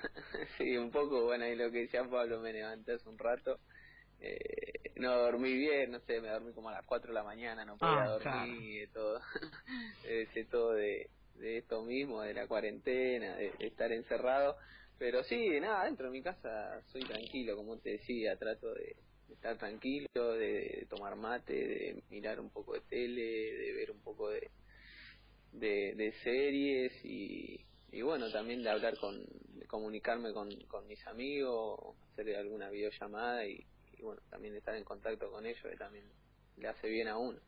sí, 0.58 0.76
un 0.76 0.90
poco, 0.90 1.24
bueno, 1.24 1.46
y 1.46 1.56
lo 1.56 1.70
que 1.70 1.80
decía 1.80 2.04
Pablo 2.08 2.40
me 2.40 2.52
levanté 2.52 2.92
hace 2.94 3.08
un 3.08 3.18
rato. 3.18 3.60
Eh, 4.20 4.92
no 4.96 5.16
dormí 5.18 5.52
bien, 5.54 5.90
no 5.92 6.00
sé, 6.00 6.20
me 6.20 6.28
dormí 6.30 6.52
como 6.54 6.70
a 6.70 6.72
las 6.74 6.86
4 6.86 7.08
de 7.10 7.14
la 7.14 7.24
mañana, 7.24 7.64
no 7.64 7.78
podía 7.78 8.04
Ah, 8.04 8.08
dormir, 8.08 8.80
de 8.88 8.94
todo, 8.94 9.20
ese 10.02 10.44
todo 10.46 10.72
de, 10.74 11.10
de 11.34 11.58
esto 11.58 11.82
mismo, 11.84 12.22
de 12.22 12.34
la 12.34 12.46
cuarentena, 12.48 13.36
de, 13.36 13.52
de 13.58 13.66
estar 13.66 13.92
encerrado, 13.92 14.56
pero 14.98 15.24
sí, 15.24 15.60
nada, 15.60 15.86
dentro 15.86 16.06
de 16.06 16.12
mi 16.12 16.22
casa 16.22 16.82
soy 16.92 17.06
tranquilo, 17.06 17.56
como 17.56 17.78
te 17.80 17.90
decía, 17.92 18.38
trato 18.38 18.72
de, 18.74 18.96
de 19.28 19.34
estar 19.34 19.58
tranquilo, 19.58 20.08
de, 20.14 20.46
de 20.80 20.86
tomar 20.88 21.16
mate, 21.16 21.54
de 21.54 22.04
mirar 22.10 22.40
un 22.40 22.50
poco 22.52 22.74
de 22.74 22.82
tele, 22.82 23.22
de 23.22 23.72
ver 23.74 23.90
un 23.90 24.02
poco 24.02 24.30
de, 24.30 24.52
de, 25.52 25.94
de 25.96 26.12
series 26.22 26.92
y, 27.04 27.66
y 27.94 28.02
bueno, 28.02 28.30
también 28.30 28.62
de 28.62 28.70
hablar 28.70 28.96
con, 28.98 29.22
de 29.24 29.66
comunicarme 29.66 30.32
con, 30.32 30.48
con 30.68 30.86
mis 30.86 31.04
amigos, 31.06 31.78
hacer 32.12 32.36
alguna 32.36 32.68
videollamada 32.70 33.46
y, 33.46 33.64
y 33.98 34.02
bueno, 34.02 34.20
también 34.30 34.56
estar 34.56 34.74
en 34.74 34.84
contacto 34.84 35.30
con 35.30 35.46
ellos, 35.46 35.62
que 35.62 35.76
también 35.76 36.04
le 36.56 36.68
hace 36.68 36.88
bien 36.88 37.08
a 37.08 37.16
uno. 37.18 37.38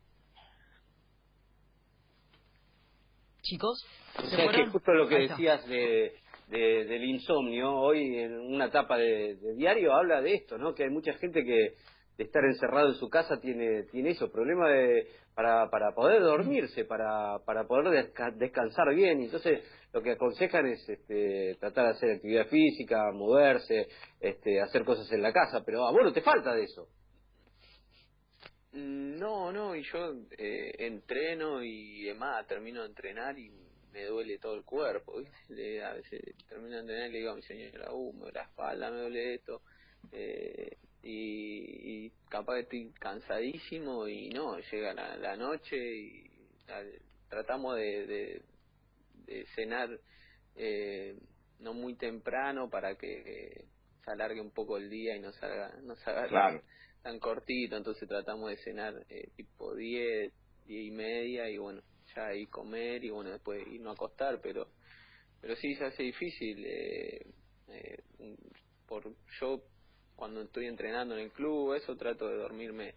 Chicos, 3.41 3.85
O 4.17 4.21
¿se 4.23 4.35
sea 4.35 4.51
que 4.51 4.65
justo 4.67 4.93
lo 4.93 5.07
que 5.07 5.19
decías 5.19 5.65
de, 5.67 6.13
de- 6.47 6.85
del 6.85 7.03
insomnio, 7.05 7.73
hoy 7.75 8.17
en 8.17 8.33
una 8.39 8.65
etapa 8.65 8.97
de, 8.97 9.35
de 9.35 9.53
diario 9.55 9.93
habla 9.93 10.21
de 10.21 10.33
esto, 10.33 10.57
¿no? 10.57 10.73
Que 10.73 10.83
hay 10.83 10.89
mucha 10.89 11.13
gente 11.13 11.43
que 11.43 11.75
de 12.17 12.23
estar 12.23 12.43
encerrado 12.43 12.89
en 12.89 12.95
su 12.95 13.09
casa 13.09 13.39
tiene 13.39 13.83
tiene 13.83 14.09
eso, 14.09 14.31
problema 14.31 14.69
de 14.69 15.07
para, 15.35 15.69
para 15.69 15.93
poder 15.93 16.21
dormirse, 16.23 16.83
para, 16.83 17.39
para 17.45 17.67
poder 17.67 18.11
desca- 18.11 18.33
descansar 18.35 18.93
bien. 18.95 19.21
Y 19.21 19.25
Entonces, 19.25 19.61
lo 19.93 20.01
que 20.01 20.11
aconsejan 20.11 20.67
es 20.67 20.87
este, 20.87 21.55
tratar 21.59 21.85
de 21.85 21.91
hacer 21.91 22.11
actividad 22.11 22.47
física, 22.47 23.11
moverse, 23.11 23.87
este, 24.19 24.61
hacer 24.61 24.83
cosas 24.83 25.11
en 25.11 25.21
la 25.21 25.33
casa, 25.33 25.63
pero 25.65 25.85
a 25.85 25.91
vos 25.91 26.03
no 26.03 26.13
te 26.13 26.21
falta 26.21 26.53
de 26.53 26.63
eso. 26.63 26.87
Mm, 28.73 29.17
No, 29.17 29.51
no, 29.51 29.75
y 29.75 29.83
yo 29.83 30.13
eh, 30.37 30.73
entreno 30.79 31.63
y 31.63 32.03
demás, 32.03 32.45
termino 32.47 32.81
de 32.81 32.87
entrenar 32.89 33.37
y 33.39 33.49
me 33.91 34.05
duele 34.05 34.37
todo 34.37 34.55
el 34.55 34.63
cuerpo, 34.63 35.19
¿viste? 35.19 35.83
A 35.83 35.93
veces 35.93 36.21
termino 36.47 36.75
de 36.75 36.81
entrenar 36.81 37.09
y 37.09 37.13
le 37.13 37.17
digo 37.19 37.31
a 37.31 37.35
mi 37.35 37.41
señora, 37.41 37.91
uh, 37.91 38.13
me 38.13 38.19
duele 38.19 38.33
la 38.33 38.43
espalda, 38.43 38.91
me 38.91 38.97
duele 38.99 39.33
esto, 39.35 39.61
eh, 40.11 40.77
y, 41.03 42.09
capaz 42.29 42.55
que 42.55 42.61
estoy 42.61 42.91
cansadísimo 42.99 44.07
y 44.07 44.29
no, 44.29 44.59
llega 44.59 44.93
la, 44.93 45.15
la 45.17 45.35
noche 45.37 45.77
y 45.77 46.29
tratamos 47.29 47.77
de, 47.77 48.05
de, 48.05 48.41
de 49.27 49.45
cenar 49.55 49.89
eh, 50.55 51.15
no 51.59 51.73
muy 51.73 51.95
temprano 51.95 52.69
para 52.69 52.95
que 52.95 53.65
se 54.03 54.11
alargue 54.11 54.41
un 54.41 54.51
poco 54.51 54.77
el 54.77 54.89
día 54.89 55.15
y 55.15 55.19
no 55.19 55.31
salga, 55.33 55.75
no 55.83 55.95
salga 55.97 56.27
Claro. 56.29 56.61
tan 57.03 57.19
cortito, 57.19 57.77
entonces 57.77 58.07
tratamos 58.07 58.49
de 58.49 58.57
cenar 58.57 59.05
eh, 59.09 59.29
tipo 59.35 59.75
10, 59.75 60.33
10 60.65 60.87
y 60.87 60.91
media 60.91 61.49
y 61.49 61.57
bueno, 61.57 61.81
ya 62.15 62.27
ahí 62.27 62.47
comer 62.47 63.03
y 63.03 63.09
bueno, 63.11 63.31
después 63.31 63.65
irnos 63.67 63.91
a 63.91 63.93
acostar, 63.93 64.39
pero 64.41 64.67
pero 65.41 65.55
sí 65.55 65.75
se 65.75 65.85
hace 65.85 66.03
difícil. 66.03 66.65
Eh, 66.65 67.25
eh, 67.69 67.97
por 68.87 69.03
Yo 69.39 69.61
cuando 70.15 70.41
estoy 70.41 70.65
entrenando 70.67 71.15
en 71.15 71.25
el 71.25 71.31
club, 71.31 71.75
eso 71.75 71.95
trato 71.95 72.27
de 72.27 72.37
dormirme 72.37 72.95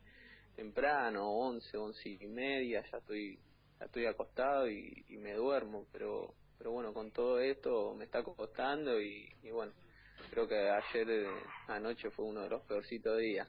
temprano, 0.57 1.31
11, 1.31 1.77
11 1.77 2.09
y 2.09 2.27
media, 2.27 2.85
ya 2.91 2.99
estoy 2.99 3.39
estoy 3.81 4.07
acostado 4.07 4.69
y, 4.71 5.05
y 5.09 5.17
me 5.17 5.35
duermo, 5.35 5.87
pero 5.93 6.35
pero 6.59 6.73
bueno, 6.73 6.93
con 6.93 7.11
todo 7.11 7.41
esto 7.41 7.95
me 7.95 8.05
está 8.05 8.23
costando 8.23 9.01
y, 9.01 9.27
y 9.43 9.51
bueno, 9.51 9.73
creo 10.31 10.47
que 10.47 10.57
ayer 10.69 11.09
eh, 11.11 11.27
anoche 11.69 12.11
fue 12.11 12.27
uno 12.27 12.43
de 12.43 12.51
los 12.51 12.61
peorcitos 12.63 13.19
días. 13.19 13.49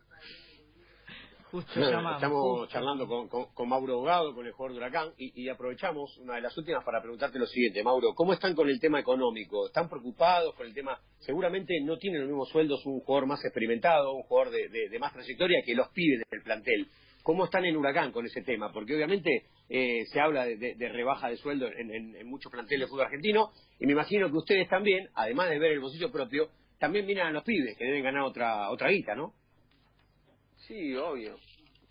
Justo 1.51 1.77
llamamos. 1.81 2.15
Estamos 2.15 2.41
justo. 2.41 2.67
charlando 2.67 3.07
con, 3.07 3.27
con, 3.27 3.53
con 3.53 3.67
Mauro 3.67 3.97
Bogado, 3.97 4.33
con 4.33 4.45
el 4.45 4.53
jugador 4.53 4.71
de 4.71 4.77
Huracán, 4.79 5.13
y, 5.17 5.41
y 5.43 5.49
aprovechamos 5.49 6.17
una 6.19 6.35
de 6.35 6.41
las 6.41 6.57
últimas 6.57 6.81
para 6.85 7.01
preguntarte 7.01 7.37
lo 7.37 7.45
siguiente, 7.45 7.83
Mauro, 7.83 8.13
¿cómo 8.15 8.31
están 8.31 8.55
con 8.55 8.69
el 8.69 8.79
tema 8.79 9.01
económico? 9.01 9.67
¿Están 9.67 9.89
preocupados 9.89 10.55
con 10.55 10.65
el 10.65 10.73
tema? 10.73 10.97
Seguramente 11.19 11.77
no 11.81 11.97
tienen 11.97 12.21
los 12.21 12.29
mismos 12.29 12.47
sueldos 12.47 12.85
un 12.85 13.01
jugador 13.01 13.27
más 13.27 13.43
experimentado, 13.43 14.13
un 14.13 14.23
jugador 14.23 14.53
de, 14.53 14.69
de- 14.69 14.87
de 14.87 14.99
más 14.99 15.11
trayectoria 15.11 15.61
que 15.65 15.75
los 15.75 15.89
pibes 15.89 16.21
del 16.31 16.41
plantel. 16.43 16.87
¿Cómo 17.23 17.45
están 17.45 17.65
en 17.65 17.77
Huracán 17.77 18.11
con 18.11 18.25
ese 18.25 18.41
tema? 18.41 18.71
Porque 18.71 18.95
obviamente 18.95 19.45
eh, 19.69 20.05
se 20.11 20.19
habla 20.19 20.45
de, 20.45 20.57
de- 20.57 20.89
rebaja 20.89 21.29
de 21.29 21.37
sueldo 21.37 21.67
en, 21.67 21.91
en- 21.93 22.15
en 22.15 22.27
muchos 22.27 22.51
planteles 22.51 22.87
de 22.87 22.89
fútbol 22.89 23.05
argentino, 23.05 23.51
y 23.79 23.85
me 23.85 23.93
imagino 23.93 24.29
que 24.29 24.37
ustedes 24.37 24.67
también, 24.69 25.09
además 25.13 25.49
de 25.49 25.59
ver 25.59 25.71
el 25.73 25.79
bolsillo 25.79 26.11
propio, 26.11 26.49
también 26.79 27.05
miran 27.05 27.27
a 27.27 27.31
los 27.31 27.43
pibes 27.43 27.77
que 27.77 27.85
deben 27.85 28.03
ganar 28.03 28.23
otra, 28.23 28.69
otra 28.71 28.89
guita, 28.89 29.15
¿no? 29.15 29.33
Sí, 30.67 30.95
obvio, 30.95 31.37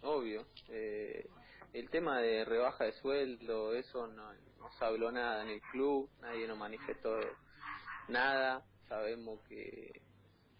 obvio. 0.03 0.47
Eh, 0.69 1.25
el 1.73 1.89
tema 1.91 2.21
de 2.21 2.45
rebaja 2.45 2.85
de 2.85 2.93
sueldo, 2.93 3.75
eso 3.75 4.07
no, 4.09 4.33
no 4.59 4.71
se 4.79 4.85
habló 4.85 5.13
nada 5.13 5.43
en 5.45 5.51
el 5.51 5.61
club, 5.73 6.09
nadie 6.21 6.47
nos 6.49 6.59
manifestó 6.59 7.17
nada. 8.09 8.65
Sabemos 8.89 9.41
que, 9.49 9.93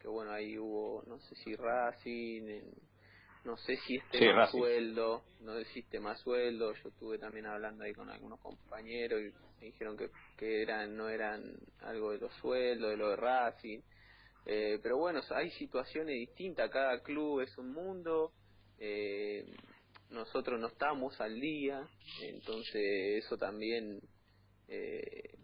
que 0.01 0.09
bueno, 0.09 0.31
ahí 0.33 0.57
hubo, 0.59 1.03
no 1.07 1.19
sé 1.19 1.35
si 1.37 1.55
Racing, 1.57 2.43
en- 2.49 2.90
no 3.45 3.57
sé 3.59 3.77
si 3.87 3.97
este 3.97 4.19
Sí, 4.19 4.25
más 4.33 4.51
Racing. 4.53 4.59
sueldo, 4.59 5.25
no 5.41 5.57
existe 5.59 6.01
más 6.01 6.21
sueldo. 6.21 6.75
Yo 6.75 6.89
estuve 6.91 7.19
también 7.19 7.47
hablando 7.47 7.85
ahí 7.85 7.93
con 7.95 8.11
algunos 8.11 8.41
compañeros 8.41 9.21
y 9.21 9.33
me 9.61 9.67
dijeron 9.67 9.97
que, 9.97 10.11
que 10.37 10.63
eran 10.63 10.97
no 10.97 11.09
eran 11.09 11.43
algo 11.81 12.13
de 12.13 12.19
los 12.19 12.33
sueldos, 12.37 12.91
de 12.91 12.97
lo 12.97 13.11
de 13.11 13.17
Racing. 13.17 13.81
Eh, 14.47 14.79
pero 14.83 14.99
bueno, 14.99 15.21
hay 15.31 15.51
situaciones 15.53 16.15
distintas, 16.17 16.71
cada 16.71 17.03
club 17.03 17.41
es 17.43 17.57
un 17.59 17.73
mundo, 17.73 18.33
eh, 18.79 19.45
nosotros 20.11 20.59
no 20.61 20.69
estamos 20.69 21.21
al 21.21 21.39
día, 21.41 21.87
entonces 22.23 23.25
eso 23.25 23.37
también 23.37 24.01
eh, 24.69 25.35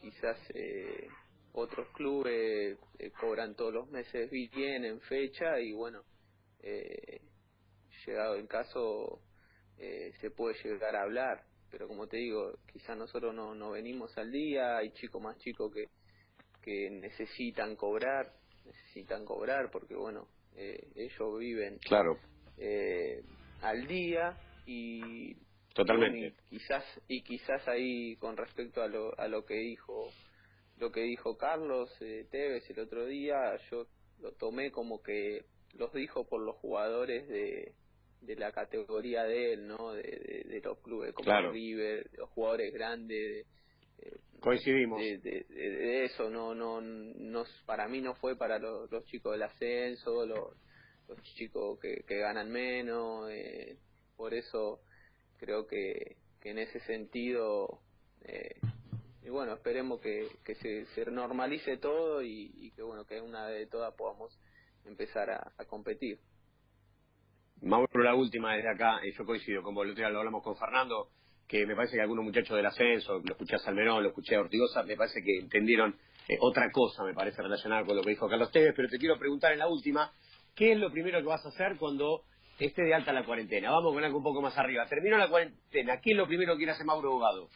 quizás 0.00 0.38
eh, 0.54 1.08
otros 1.54 1.88
clubes 1.94 2.78
eh, 2.98 3.10
cobran 3.18 3.54
todos 3.54 3.72
los 3.72 3.90
meses 3.90 4.30
bien 4.30 4.84
en 4.84 5.00
fecha 5.00 5.58
y 5.60 5.72
bueno, 5.72 6.02
eh, 6.60 7.20
llegado 8.06 8.34
el 8.36 8.48
caso 8.48 9.20
eh, 9.78 10.12
se 10.20 10.30
puede 10.30 10.56
llegar 10.62 10.94
a 10.96 11.02
hablar, 11.02 11.44
pero 11.70 11.88
como 11.88 12.06
te 12.06 12.18
digo, 12.18 12.58
quizás 12.72 12.96
nosotros 12.96 13.34
no, 13.34 13.54
no 13.54 13.72
venimos 13.72 14.16
al 14.18 14.30
día, 14.30 14.76
hay 14.78 14.90
chicos 14.92 15.20
más 15.22 15.36
chicos 15.38 15.72
que 15.72 15.88
que 16.64 16.88
necesitan 16.88 17.76
cobrar, 17.76 18.32
necesitan 18.64 19.26
cobrar 19.26 19.70
porque 19.70 19.94
bueno, 19.94 20.28
eh, 20.56 20.88
ellos 20.96 21.38
viven 21.38 21.78
Claro, 21.80 22.18
eh, 22.56 23.22
al 23.60 23.86
día 23.86 24.34
y 24.64 25.36
totalmente. 25.74 26.34
y 26.50 26.58
quizás 26.58 26.84
y 27.06 27.22
quizás 27.22 27.68
ahí 27.68 28.16
con 28.16 28.36
respecto 28.38 28.82
a 28.82 28.88
lo 28.88 29.18
a 29.20 29.28
lo 29.28 29.44
que 29.44 29.56
dijo 29.56 30.08
lo 30.78 30.90
que 30.90 31.02
dijo 31.02 31.36
Carlos 31.36 31.90
eh, 32.00 32.26
Tevez 32.30 32.68
el 32.70 32.80
otro 32.80 33.04
día 33.04 33.36
yo 33.70 33.86
lo 34.20 34.32
tomé 34.32 34.70
como 34.70 35.02
que 35.02 35.44
los 35.74 35.92
dijo 35.92 36.26
por 36.26 36.40
los 36.40 36.56
jugadores 36.56 37.28
de 37.28 37.74
de 38.26 38.36
la 38.36 38.52
categoría 38.52 39.24
de 39.24 39.54
él 39.54 39.66
no 39.66 39.92
de, 39.92 40.02
de, 40.02 40.44
de 40.48 40.60
los 40.60 40.78
clubes 40.80 41.12
como 41.14 41.24
Claro. 41.26 41.52
River 41.52 42.10
de 42.10 42.18
los 42.18 42.30
jugadores 42.30 42.72
grandes 42.72 43.08
de, 43.08 43.40
eh, 43.98 44.16
Coincidimos. 44.40 45.00
de, 45.00 45.18
de- 45.18 45.44
de- 45.48 45.70
de 45.70 46.04
eso 46.04 46.30
no 46.30 46.54
no 46.54 46.80
no 46.80 47.44
para 47.66 47.88
mí 47.88 48.00
no 48.00 48.14
fue 48.16 48.36
para 48.36 48.58
los, 48.58 48.90
los 48.90 49.04
chicos 49.06 49.32
del 49.32 49.42
ascenso 49.44 50.26
los, 50.26 50.56
los 51.08 51.22
chicos 51.36 51.78
que, 51.80 52.04
que 52.06 52.18
ganan 52.18 52.50
menos 52.50 53.30
eh, 53.30 53.78
por 54.16 54.34
eso 54.34 54.80
creo 55.38 55.66
que, 55.66 56.16
que 56.40 56.50
en 56.50 56.58
ese 56.58 56.80
sentido 56.80 57.80
eh, 58.22 58.56
y 59.22 59.30
bueno 59.30 59.54
esperemos 59.54 60.00
que, 60.00 60.28
que 60.44 60.54
se, 60.56 60.86
se 60.94 61.06
normalice 61.10 61.78
todo 61.78 62.22
y, 62.22 62.50
y 62.56 62.70
que 62.72 62.82
bueno 62.82 63.06
que 63.06 63.20
una 63.20 63.46
vez 63.46 63.60
de 63.60 63.66
todas 63.66 63.94
podamos 63.94 64.38
empezar 64.84 65.30
a, 65.30 65.52
a 65.56 65.64
competir 65.64 66.18
Mauro, 67.64 68.02
la 68.02 68.14
última 68.14 68.54
desde 68.54 68.70
acá, 68.70 69.00
yo 69.02 69.24
coincido 69.24 69.62
con 69.62 69.74
vos, 69.74 69.86
lo 69.86 70.06
hablamos 70.06 70.42
con 70.42 70.56
Fernando, 70.56 71.08
que 71.48 71.64
me 71.66 71.74
parece 71.74 71.96
que 71.96 72.02
algunos 72.02 72.24
muchachos 72.24 72.56
del 72.56 72.66
ascenso, 72.66 73.20
lo 73.24 73.32
escuché 73.32 73.56
a 73.56 73.58
Salmerón, 73.58 74.02
lo 74.02 74.10
escuché 74.10 74.36
a 74.36 74.40
Ortigosa, 74.40 74.82
me 74.82 74.96
parece 74.96 75.22
que 75.22 75.38
entendieron 75.38 75.96
eh, 76.28 76.36
otra 76.40 76.70
cosa, 76.70 77.04
me 77.04 77.14
parece, 77.14 77.40
relacionada 77.42 77.84
con 77.86 77.96
lo 77.96 78.02
que 78.02 78.10
dijo 78.10 78.28
Carlos 78.28 78.50
Tevez, 78.52 78.74
pero 78.76 78.88
te 78.88 78.98
quiero 78.98 79.18
preguntar 79.18 79.52
en 79.52 79.60
la 79.60 79.68
última, 79.68 80.12
¿qué 80.54 80.72
es 80.72 80.78
lo 80.78 80.90
primero 80.90 81.20
que 81.20 81.26
vas 81.26 81.44
a 81.44 81.48
hacer 81.48 81.76
cuando 81.78 82.24
esté 82.58 82.82
de 82.82 82.94
alta 82.94 83.12
la 83.12 83.24
cuarentena? 83.24 83.70
Vamos 83.70 83.94
con 83.94 84.04
algo 84.04 84.18
un 84.18 84.24
poco 84.24 84.42
más 84.42 84.56
arriba. 84.58 84.86
Terminó 84.86 85.16
la 85.16 85.28
cuarentena, 85.28 86.00
¿qué 86.00 86.10
es 86.10 86.16
lo 86.16 86.26
primero 86.26 86.52
que 86.52 86.58
quiere 86.58 86.72
hacer 86.72 86.84
Mauro 86.84 87.12
Bogado? 87.12 87.48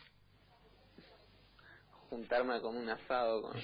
juntarme 2.09 2.61
con 2.63 2.77
un 2.77 2.89
asado 2.89 3.43
con, 3.43 3.61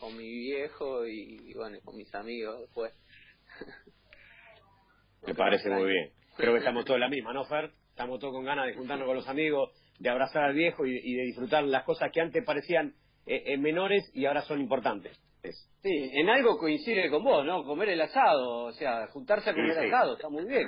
con 0.00 0.16
mi 0.16 0.26
viejo 0.26 1.06
y, 1.06 1.50
y 1.50 1.54
bueno 1.54 1.78
con 1.84 1.96
mis 1.96 2.14
amigos 2.14 2.60
después 2.60 2.92
Me 5.26 5.34
parece 5.34 5.70
muy 5.70 5.90
bien. 5.90 6.10
Creo 6.36 6.52
que 6.52 6.58
estamos 6.58 6.84
todos 6.84 6.96
en 6.96 7.02
la 7.02 7.08
misma, 7.08 7.32
¿no, 7.32 7.44
Fer? 7.44 7.70
Estamos 7.90 8.18
todos 8.18 8.34
con 8.34 8.44
ganas 8.44 8.66
de 8.66 8.74
juntarnos 8.74 9.06
con 9.06 9.16
los 9.16 9.28
amigos, 9.28 9.70
de 9.98 10.08
abrazar 10.08 10.44
al 10.44 10.54
viejo 10.54 10.86
y, 10.86 10.98
y 11.02 11.14
de 11.14 11.22
disfrutar 11.24 11.62
las 11.64 11.84
cosas 11.84 12.10
que 12.12 12.20
antes 12.20 12.44
parecían 12.44 12.94
eh, 13.26 13.42
eh, 13.46 13.58
menores 13.58 14.10
y 14.14 14.24
ahora 14.24 14.42
son 14.42 14.60
importantes. 14.60 15.16
Sí, 15.82 16.10
en 16.14 16.28
algo 16.28 16.56
coincide 16.56 17.10
con 17.10 17.24
vos, 17.24 17.44
¿no? 17.44 17.64
Comer 17.64 17.90
el 17.90 18.00
asado, 18.00 18.66
o 18.66 18.72
sea, 18.72 19.08
juntarse 19.08 19.50
a 19.50 19.54
comer 19.54 19.76
asado, 19.76 20.14
está 20.14 20.28
muy 20.28 20.44
bien. 20.44 20.66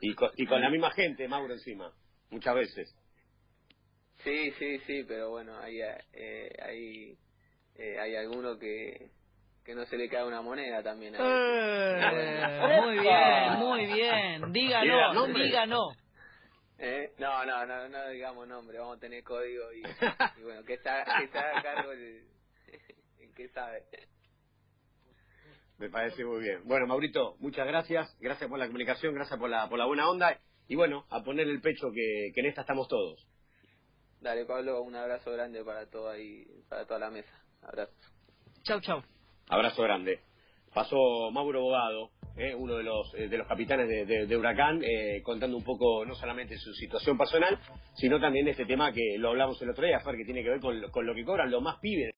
Y 0.00 0.14
con, 0.14 0.30
y 0.36 0.46
con 0.46 0.60
la 0.60 0.70
misma 0.70 0.90
gente, 0.92 1.28
Mauro, 1.28 1.52
encima, 1.52 1.92
muchas 2.30 2.54
veces. 2.54 2.96
Sí, 4.22 4.50
sí, 4.58 4.78
sí, 4.86 5.04
pero 5.06 5.30
bueno, 5.30 5.58
hay, 5.58 5.80
eh, 5.82 6.50
hay, 6.62 7.18
eh, 7.74 7.98
hay 8.00 8.16
alguno 8.16 8.58
que, 8.58 9.10
que 9.64 9.74
no 9.74 9.84
se 9.86 9.96
le 9.96 10.08
cae 10.08 10.24
una 10.24 10.42
moneda 10.42 10.82
también. 10.82 11.14
Eh, 11.18 12.80
muy 12.82 12.98
bien, 12.98 13.52
muy 13.58 13.86
bien. 13.86 14.52
Dígalo, 14.52 15.26
dígalo. 15.26 15.92
¿Eh? 16.78 17.12
No, 17.18 17.44
no, 17.46 17.64
no, 17.64 17.88
no 17.88 18.08
digamos 18.08 18.46
nombre, 18.46 18.78
vamos 18.78 18.98
a 18.98 19.00
tener 19.00 19.22
código 19.22 19.72
y, 19.72 19.78
y 20.38 20.42
bueno, 20.42 20.64
que 20.64 20.76
se, 20.76 20.82
que 20.82 21.28
se 21.28 21.38
haga 21.38 21.62
cargo 21.62 21.92
el, 21.92 22.24
que 23.34 23.48
sabe. 23.48 23.84
Me 25.78 25.88
parece 25.88 26.24
muy 26.24 26.42
bien. 26.42 26.62
Bueno, 26.64 26.86
Maurito, 26.86 27.36
muchas 27.38 27.66
gracias. 27.66 28.16
Gracias 28.20 28.48
por 28.48 28.58
la 28.58 28.66
comunicación, 28.66 29.14
gracias 29.14 29.38
por 29.38 29.48
la, 29.48 29.68
por 29.68 29.78
la 29.78 29.86
buena 29.86 30.08
onda. 30.08 30.38
Y 30.68 30.76
bueno, 30.76 31.06
a 31.10 31.22
poner 31.22 31.48
el 31.48 31.60
pecho 31.60 31.88
que, 31.92 32.30
que 32.34 32.40
en 32.40 32.46
esta 32.46 32.62
estamos 32.62 32.86
todos. 32.88 33.26
Dale, 34.20 34.44
Pablo, 34.44 34.82
un 34.82 34.94
abrazo 34.94 35.32
grande 35.32 35.64
para 35.64 35.88
todo 35.90 36.08
ahí, 36.10 36.46
para 36.68 36.86
toda 36.86 37.00
la 37.00 37.10
mesa. 37.10 37.32
Abrazo. 37.62 37.92
Chau, 38.62 38.80
chau. 38.80 39.02
Abrazo 39.48 39.82
grande. 39.82 40.20
Pasó 40.72 41.30
Mauro 41.30 41.62
Bogado, 41.62 42.10
eh, 42.36 42.52
uno 42.54 42.74
de 42.76 42.82
los, 42.82 43.14
eh, 43.14 43.28
de 43.28 43.38
los 43.38 43.46
capitanes 43.46 43.86
de, 43.88 44.36
Huracán, 44.36 44.82
eh, 44.82 45.22
contando 45.22 45.56
un 45.56 45.62
poco 45.62 46.04
no 46.04 46.16
solamente 46.16 46.56
su 46.58 46.72
situación 46.74 47.16
personal, 47.16 47.58
sino 47.94 48.20
también 48.20 48.48
este 48.48 48.66
tema 48.66 48.92
que 48.92 49.16
lo 49.18 49.30
hablamos 49.30 49.60
el 49.62 49.70
otro 49.70 49.86
día, 49.86 50.00
Fer, 50.00 50.16
que 50.16 50.24
tiene 50.24 50.42
que 50.42 50.50
ver 50.50 50.60
con, 50.60 50.90
con 50.90 51.06
lo 51.06 51.14
que 51.14 51.24
cobran 51.24 51.50
los 51.50 51.62
más 51.62 51.78
pibes. 51.78 52.12